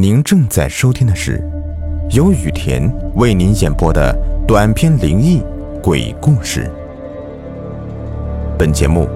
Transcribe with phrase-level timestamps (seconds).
[0.00, 1.38] 您正在收听的是
[2.12, 4.16] 由雨田为您演播的
[4.48, 5.42] 短篇灵异
[5.82, 6.72] 鬼故事。
[8.58, 9.06] 本节目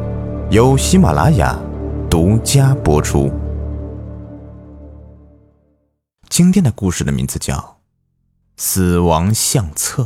[0.50, 1.58] 由喜马拉雅
[2.10, 3.32] 独家播出。
[6.28, 7.56] 今天的故事的名字叫
[8.58, 10.02] 《死亡相册》。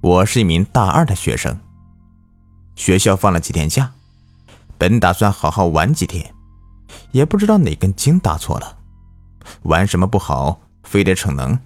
[0.00, 1.58] 我是一名大二的学生，
[2.74, 3.92] 学校放了几天假，
[4.78, 6.34] 本打算好好玩几天。
[7.12, 8.78] 也不知道哪根筋搭错了，
[9.62, 11.58] 玩什么不好，非得逞能。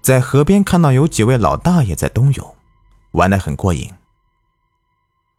[0.00, 2.56] 在河边看到有几位老大爷在冬泳，
[3.12, 3.88] 玩得很过瘾。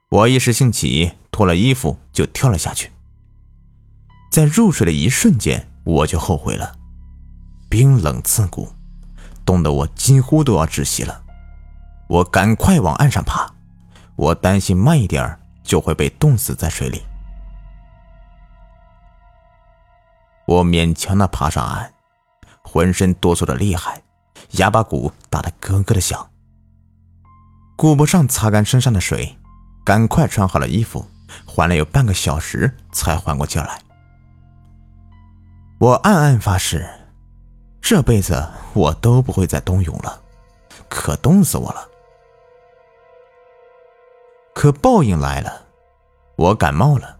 [0.09, 2.91] 我一时兴起，脱了衣服就跳了下去。
[4.31, 6.75] 在入水的一瞬间，我就后悔了，
[7.70, 8.71] 冰冷刺骨，
[9.45, 11.23] 冻得我几乎都要窒息了。
[12.07, 13.53] 我赶快往岸上爬，
[14.15, 17.01] 我担心慢一点就会被冻死在水里。
[20.45, 21.91] 我勉强的爬上岸，
[22.62, 24.01] 浑身哆嗦的厉害，
[24.51, 26.29] 牙巴骨打得咯咯的响。
[27.76, 29.37] 顾不上擦干身上的水，
[29.84, 31.05] 赶快穿好了衣服，
[31.45, 33.79] 缓了有半个小时才缓过劲来。
[35.79, 36.87] 我暗暗发誓，
[37.81, 40.21] 这辈子我都不会再冬泳了，
[40.90, 41.90] 可冻死我了。
[44.53, 45.63] 可报应来了，
[46.35, 47.18] 我感冒了，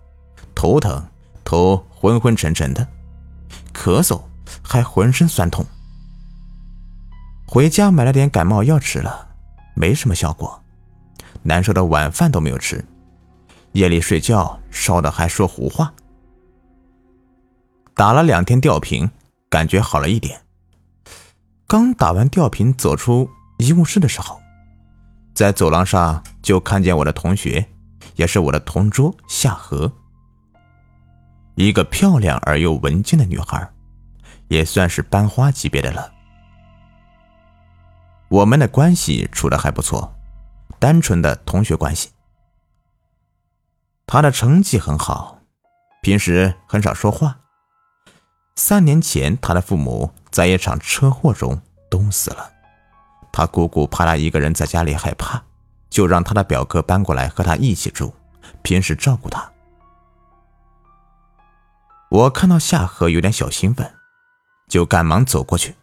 [0.54, 1.04] 头疼，
[1.44, 2.88] 头昏昏沉沉的。
[3.74, 4.22] 咳嗽，
[4.62, 5.66] 还浑身酸痛。
[7.46, 9.28] 回家买了点感冒药吃了，
[9.76, 10.62] 没什么效果。
[11.42, 12.84] 难受的晚饭都没有吃，
[13.74, 15.94] 夜里睡觉烧的还说胡话。
[17.94, 19.10] 打了两天吊瓶，
[19.50, 20.42] 感觉好了一点。
[21.68, 24.40] 刚打完吊瓶走出医务室的时候，
[25.34, 27.68] 在走廊上就看见我的同学，
[28.16, 29.92] 也是我的同桌夏荷。
[31.56, 33.72] 一个漂亮而又文静的女孩，
[34.48, 36.12] 也算是班花级别的了。
[38.30, 40.16] 我们的关系处的还不错，
[40.80, 42.10] 单纯的同学关系。
[44.08, 45.40] 她的成绩很好，
[46.02, 47.40] 平时很少说话。
[48.56, 52.52] 三年前，她的父母在一场车祸中冻死了，
[53.32, 55.44] 她姑姑怕她一个人在家里害怕，
[55.92, 58.12] 就让她的表哥搬过来和她一起住，
[58.64, 59.53] 平时照顾她。
[62.14, 63.92] 我看到夏荷有点小兴奋，
[64.70, 65.76] 就赶忙走过去。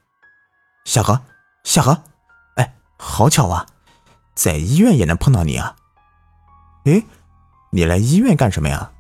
[0.85, 1.23] 夏荷，
[1.65, 2.05] 夏荷，
[2.55, 3.67] 哎，好巧啊，
[4.37, 5.75] 在医院也能碰到你啊！
[6.85, 7.03] 哎，
[7.73, 8.93] 你来医院干什么呀？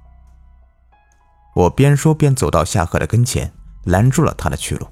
[1.55, 3.53] 我边说边走到夏荷的跟前，
[3.85, 4.89] 拦住了他的去路。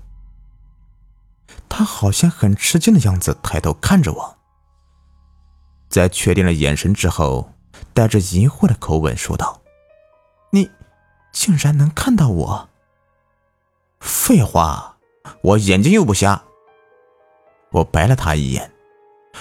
[1.69, 4.38] 他好像很吃惊的样子，抬头看着我，
[5.88, 7.53] 在确定了眼神之后，
[7.93, 9.57] 带着疑惑的口吻说道：“。”
[11.32, 12.68] 竟然能看到我！
[14.00, 14.96] 废话，
[15.42, 16.42] 我眼睛又不瞎。
[17.70, 18.72] 我白了他一眼，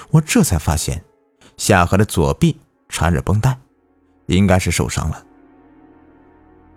[0.10, 1.04] 我这才发现
[1.58, 2.60] 夏荷的左臂
[2.90, 3.58] 缠着绷带，
[4.26, 5.26] 应该是受伤了。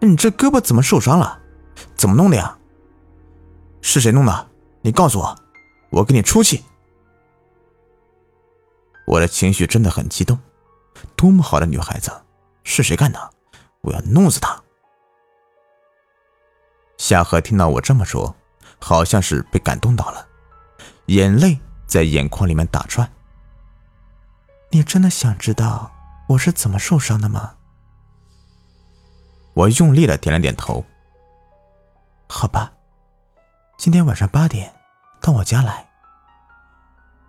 [0.00, 1.40] 你这胳膊怎么受伤了？
[1.96, 2.56] 怎么弄的呀？
[3.82, 4.48] 是谁弄的？
[4.82, 5.36] 你告诉我，
[5.90, 6.62] 我给你出气。
[9.06, 10.38] 我的情绪真的很激动，
[11.16, 12.12] 多么好的女孩子，
[12.62, 13.30] 是谁干的？
[13.80, 14.62] 我要弄死她！
[17.10, 18.36] 夏荷听到我这么说，
[18.78, 20.28] 好像是被感动到了，
[21.06, 23.10] 眼泪在眼眶里面打转。
[24.70, 25.90] 你真的想知道
[26.28, 27.56] 我是怎么受伤的吗？
[29.54, 30.84] 我用力的点了点头。
[32.28, 32.72] 好吧，
[33.76, 34.72] 今天晚上八点
[35.20, 35.88] 到我家来，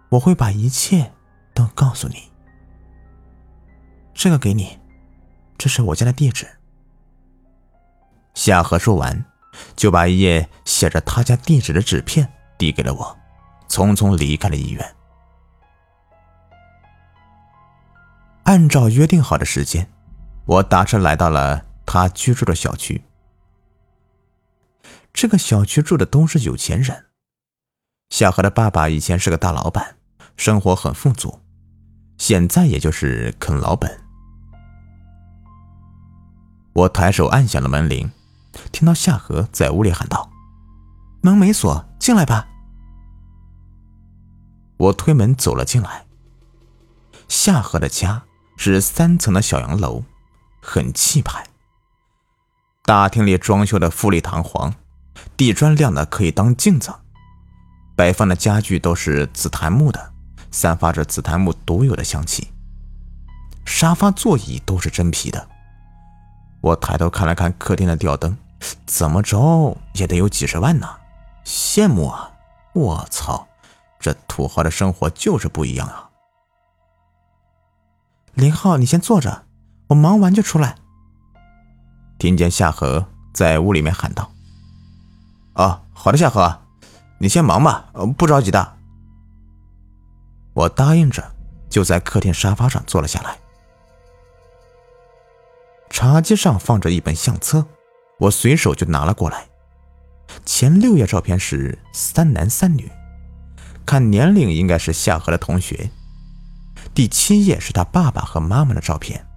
[0.10, 1.12] 我会把一切
[1.56, 2.32] 都告诉你。
[4.14, 4.80] 这个给你，
[5.58, 6.48] 这是我家的地址。
[8.36, 9.26] 夏荷说完。
[9.76, 13.18] 就把一页写着他家地址的纸片递给了我，
[13.68, 14.96] 匆匆离开了医院。
[18.44, 19.88] 按照约定好的时间，
[20.46, 23.04] 我打车来到了他居住的小区。
[25.14, 27.06] 这个小区住的都是有钱人。
[28.10, 29.96] 小何的爸爸以前是个大老板，
[30.36, 31.40] 生活很富足，
[32.18, 34.02] 现在也就是啃老本。
[36.74, 38.12] 我抬手按响了门铃。
[38.72, 40.30] 听到夏荷在屋里喊道
[41.22, 42.48] ：“门没锁，进来吧。”
[44.78, 46.06] 我推门走了进来。
[47.28, 48.24] 夏荷的家
[48.58, 50.04] 是三层的小洋楼，
[50.62, 51.46] 很气派。
[52.84, 54.74] 大厅里装修的富丽堂皇，
[55.38, 56.92] 地砖亮的可以当镜子，
[57.96, 60.12] 摆放的家具都是紫檀木的，
[60.50, 62.50] 散发着紫檀木独有的香气。
[63.66, 65.48] 沙发座椅都是真皮的。
[66.62, 68.38] 我抬头看了看客厅的吊灯，
[68.86, 70.88] 怎么着也得有几十万呢，
[71.44, 72.32] 羡慕啊！
[72.74, 73.48] 我操，
[74.00, 76.10] 这土豪的生活就是不一样啊！
[78.34, 79.44] 林浩，你先坐着，
[79.88, 80.76] 我忙完就出来。
[82.18, 84.32] 听见夏荷在屋里面喊道
[85.56, 86.62] ：“哦，好的，夏荷，
[87.18, 88.78] 你先忙吧，不着急的。”
[90.54, 91.24] 我答应着，
[91.70, 93.38] 就在客厅沙发上坐了下来。
[96.02, 97.64] 茶几上放着一本相册。
[98.18, 99.48] 我随手就拿了过来，
[100.44, 102.90] 前六页照片是三男三女，
[103.86, 105.92] 看年龄应该是夏荷的同学。
[106.96, 109.28] 第七页是他爸爸和妈妈的照片。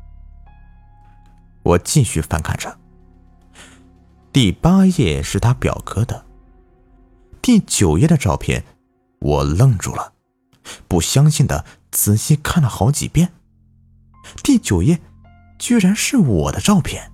[1.64, 2.78] 我继续翻看着，
[4.32, 6.24] 第八页是他表哥的。
[7.42, 8.64] 第九页的照片，
[9.18, 10.14] 我愣住了，
[10.88, 13.34] 不相信的仔细看了好几遍。
[14.42, 14.98] 第九页，
[15.64, 17.10] 居然是我的照片。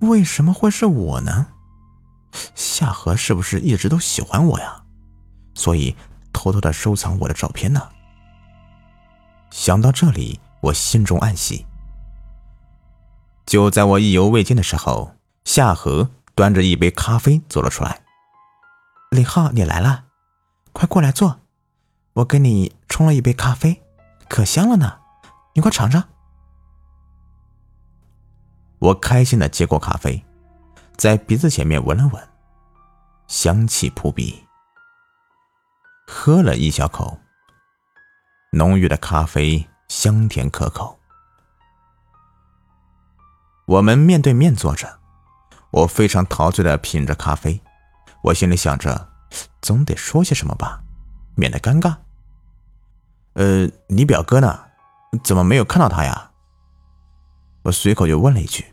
[0.00, 1.46] 为什么会是我呢？
[2.56, 4.82] 夏荷是不是一直都喜欢我呀？
[5.54, 5.94] 所以
[6.32, 7.88] 偷偷的收藏我的照片呢？
[9.52, 11.64] 想到这里，我心中暗喜。
[13.46, 15.14] 就在我意犹未尽的时候，
[15.44, 18.02] 夏荷端着一杯咖啡走了出来。
[19.12, 20.06] 李浩，你来了，
[20.72, 21.38] 快过来坐，
[22.14, 23.84] 我给你冲了一杯咖啡，
[24.28, 24.98] 可香了呢，
[25.54, 26.02] 你快尝尝。
[28.86, 30.24] 我开心的接过咖啡，
[30.96, 32.28] 在鼻子前面闻了闻，
[33.26, 34.46] 香气扑鼻。
[36.06, 37.18] 喝了一小口，
[38.52, 41.00] 浓郁的咖啡香甜可口。
[43.64, 45.00] 我们面对面坐着，
[45.72, 47.60] 我非常陶醉的品着咖啡，
[48.22, 49.08] 我心里想着，
[49.60, 50.84] 总得说些什么吧，
[51.34, 51.96] 免得尴尬。
[53.32, 54.66] 呃，你表哥呢？
[55.24, 56.30] 怎么没有看到他呀？
[57.62, 58.64] 我随口就问了一句：“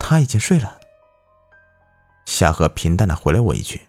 [0.00, 0.80] 他已经睡了。”
[2.26, 3.82] 夏荷平淡的回了我一句，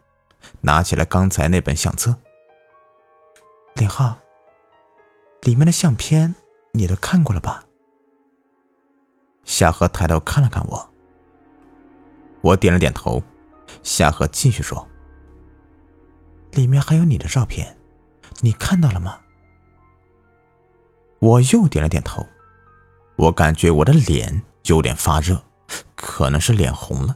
[0.62, 2.16] 拿起了刚才那本相册。
[3.74, 4.20] 林浩，
[5.42, 6.36] 里面的相片
[6.74, 7.64] 你都看过了吧？
[9.46, 10.94] 夏荷抬头看了看我，
[12.42, 13.24] 我点了点头。
[13.84, 14.88] 夏荷继续说
[16.52, 17.78] ：“里面还有你的照片，
[18.42, 19.20] 你看到了吗？”
[21.20, 22.26] 我又点了点头。
[23.16, 25.44] 我感觉我的脸有点发热，
[26.02, 27.16] 可能是脸红了。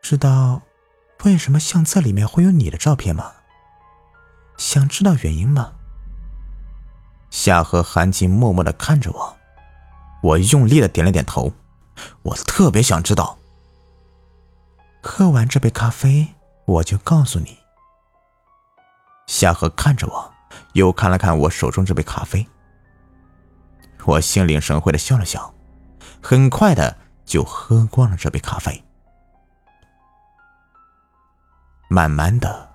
[0.00, 0.62] 知道
[1.24, 3.32] 为什么相册里面会有你的照片吗？
[4.56, 5.72] 想知道原因吗？
[7.28, 9.36] 夏荷含情脉脉的看着我，
[10.22, 11.52] 我用力的点了点头。
[12.22, 13.36] 我特别想知道。
[15.02, 16.34] 喝完这杯咖啡，
[16.66, 17.58] 我就告诉你。
[19.26, 20.32] 夏荷看着我，
[20.74, 22.46] 又看了看我手中这杯咖啡。
[24.04, 25.52] 我心领神会的笑了笑，
[26.22, 28.82] 很快的就喝光了这杯咖啡。
[31.88, 32.70] 慢慢的，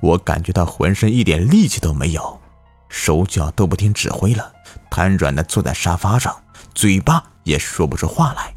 [0.00, 2.40] 我感觉到浑身一点力气都没有，
[2.88, 4.54] 手脚都不听指挥了，
[4.90, 6.42] 瘫软的坐在沙发上，
[6.74, 8.54] 嘴巴也说不出话来，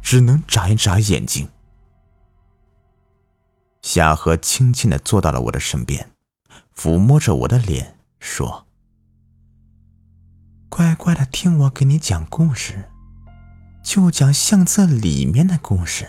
[0.00, 1.48] 只能眨一眨眼睛。
[3.82, 6.12] 夏荷轻轻的坐到了我的身边，
[6.76, 8.66] 抚摸着我的脸，说。
[10.68, 12.88] 乖乖的听我给你讲故事，
[13.90, 16.06] 就讲相册里面的故事。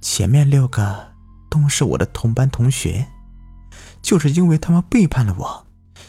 [0.00, 1.12] 前面六个
[1.50, 3.08] 都是我的同班同学，
[4.00, 5.66] 就是因为他们背叛了我，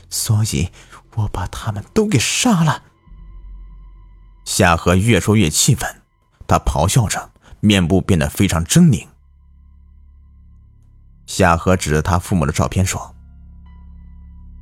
[0.10, 0.72] 所以
[1.15, 2.84] 我把他们都给杀了。
[4.46, 6.01] 夏荷越说越气愤，
[6.48, 9.06] 他咆哮着，面部变得非常狰狞。
[11.25, 13.13] 夏荷指着他父母的照片说：“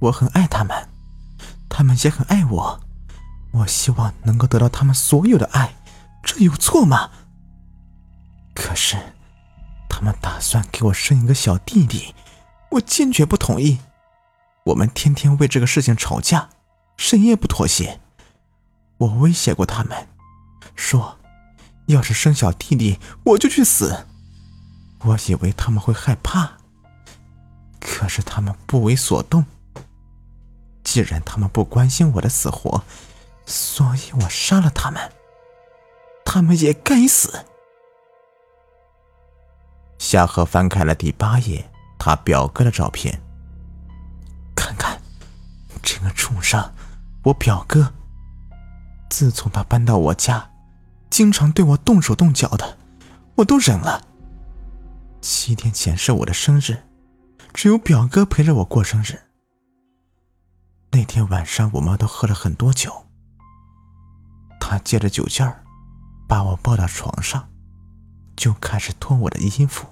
[0.02, 0.90] 我很爱他们。”
[1.70, 2.85] 他们也很爱我，
[3.56, 5.76] 我希望能够得到他们所有的爱，
[6.24, 7.10] 这有错吗？
[8.54, 8.98] 可是，
[9.90, 12.14] 他们打算给我生一个小弟弟，
[12.72, 13.80] 我坚决不同意。
[14.66, 16.50] 我们天天为这个事情吵架，
[16.98, 18.02] 谁也不妥协。
[18.98, 20.08] 我威胁过他们，
[20.76, 21.18] 说，
[21.88, 24.06] 要是生小弟弟，我就去死。
[25.02, 26.58] 我以为他们会害怕，
[27.80, 29.46] 可是他们不为所动。
[30.84, 32.84] 既然他们不关心我的死活，
[33.46, 35.12] 所以我杀了他们。
[36.26, 37.46] 他们也该死。
[39.98, 43.22] 夏荷翻开了第八页，他表哥的照片。
[44.56, 45.00] 看看，
[45.82, 46.74] 这个畜生，
[47.24, 47.94] 我表哥。
[49.10, 50.52] 自从他搬到我家，
[51.10, 52.78] 经常对我动手动脚的，
[53.36, 54.06] 我都忍了。
[55.22, 56.84] 七天前是我的生日，
[57.54, 59.22] 只有表哥陪着我过生日。
[60.92, 63.06] 那天晚上，我们都喝了很多酒。
[64.68, 65.64] 他借着酒劲儿，
[66.28, 67.48] 把我抱到床上，
[68.36, 69.86] 就开始脱我的衣服。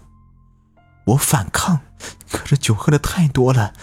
[1.05, 1.79] 我反抗，
[2.31, 3.75] 可是酒喝的太多了，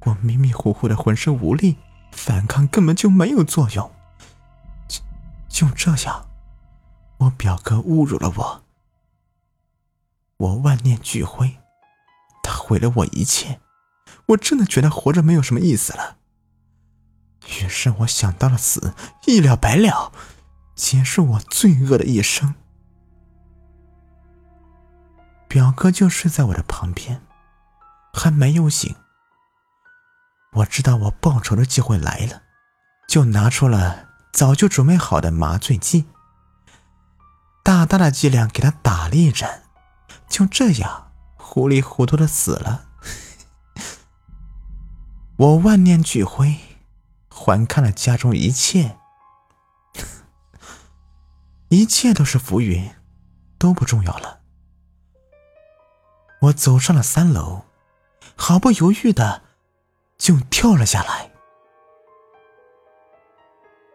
[0.00, 1.76] 我迷迷糊糊的，浑身无力，
[2.10, 3.88] 反抗根本就没有作用。
[4.88, 5.00] 就
[5.48, 6.28] 就这样，
[7.18, 8.64] 我表哥侮辱了我，
[10.38, 11.58] 我万念俱灰，
[12.42, 13.60] 他毁了我一切，
[14.26, 16.16] 我真的觉得活着没有什么意思了。
[17.60, 18.94] 于是我想到了死，
[19.26, 20.12] 一了百了，
[20.82, 22.56] 结束我罪恶的一生。
[25.46, 27.22] 表哥就睡在我的旁边，
[28.12, 28.96] 还没有醒。
[30.54, 32.42] 我知道我报仇的机会来了，
[33.06, 36.06] 就拿出了早就准备好的麻醉剂，
[37.62, 39.62] 大大的剂量给他打了一针，
[40.28, 42.86] 就这样糊里糊涂的死了。
[45.38, 46.56] 我万念俱灰，
[47.30, 48.98] 环看了家中一切，
[51.72, 52.86] 一切都是浮云，
[53.56, 54.40] 都不重要了。
[56.42, 57.62] 我走上了三楼，
[58.36, 59.40] 毫不犹豫的
[60.18, 61.30] 就跳了下来。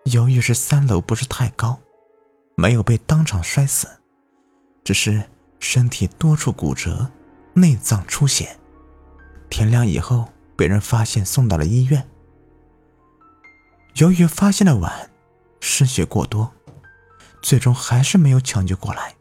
[0.05, 1.79] 由于是三楼不是太高，
[2.55, 3.87] 没有被当场摔死，
[4.83, 5.29] 只是
[5.59, 7.11] 身体多处骨折，
[7.53, 8.57] 内脏出血。
[9.51, 12.09] 天亮以后被人发现，送到了医院。
[13.97, 15.11] 由于发现的晚，
[15.59, 16.51] 失血过多，
[17.41, 19.15] 最终还是没有抢救过来，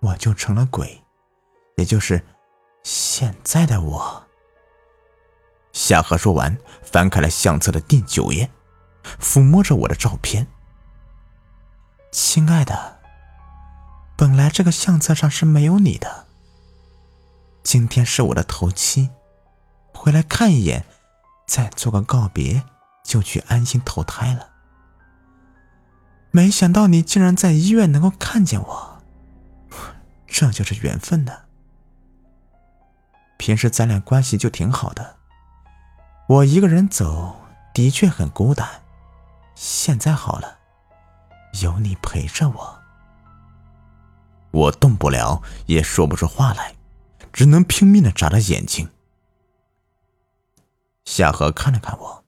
[0.00, 1.02] 我就成了鬼。
[1.76, 2.24] 也就是
[2.82, 4.26] 现在的我。
[5.72, 8.50] 夏荷说完，翻开了相册的第九页，
[9.20, 10.48] 抚摸着我的照片。
[12.10, 12.98] 亲爱的，
[14.16, 16.26] 本来这个相册上是没有你的。
[17.62, 19.10] 今天是我的头七，
[19.92, 20.84] 回来看一眼，
[21.46, 22.64] 再做个告别，
[23.04, 24.50] 就去安心投胎了。
[26.38, 29.02] 没想到你竟然在医院能够看见我，
[30.28, 31.32] 这就是缘分呢。
[33.38, 35.16] 平时咱俩关系就挺好的，
[36.28, 37.40] 我一个人走
[37.74, 38.68] 的确很孤单，
[39.56, 40.58] 现在好了，
[41.60, 42.78] 有你陪着我。
[44.52, 46.76] 我动不了，也说不出话来，
[47.32, 48.88] 只能拼命的眨着眼睛。
[51.04, 52.24] 夏荷看了看我，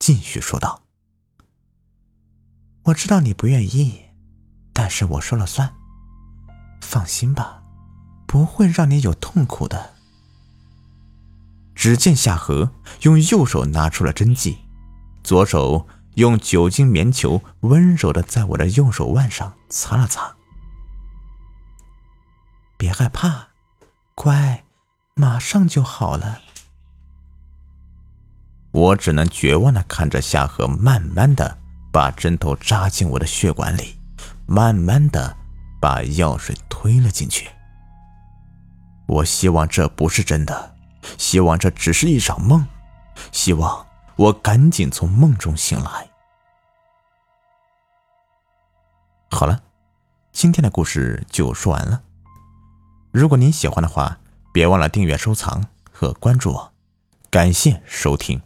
[0.00, 0.82] 继续说道
[2.84, 4.02] ：“我知道你不愿意，
[4.72, 5.74] 但是我说了算。
[6.80, 7.62] 放心吧，
[8.26, 9.94] 不会让你有痛苦的。”
[11.74, 12.72] 只见夏荷
[13.02, 14.58] 用右手拿出了针剂，
[15.22, 20.36] 左手用酒精棉球温柔的在我的右手腕上擦了擦。
[22.76, 23.48] 别害怕，
[24.14, 24.64] 乖，
[25.14, 26.40] 马上就好了。
[28.72, 31.58] 我只能绝望的看着夏荷慢慢的
[31.94, 33.96] 把针头扎进我的血管里，
[34.46, 35.36] 慢慢的
[35.80, 37.48] 把药水推了进去。
[39.06, 40.74] 我希望这不是真的。
[41.16, 42.66] 希望这只是一场梦，
[43.30, 43.86] 希望
[44.16, 46.08] 我赶紧从梦中醒来。
[49.30, 49.62] 好了，
[50.32, 52.02] 今天的故事就说完了。
[53.12, 54.18] 如果您喜欢的话，
[54.52, 56.72] 别忘了订阅、收藏和关注我。
[57.30, 58.40] 感谢收听。